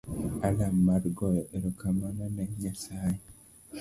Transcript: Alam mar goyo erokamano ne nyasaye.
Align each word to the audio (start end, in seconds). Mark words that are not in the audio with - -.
Alam 0.47 0.75
mar 0.87 1.03
goyo 1.17 1.43
erokamano 1.55 2.25
ne 2.35 2.45
nyasaye. 2.61 3.19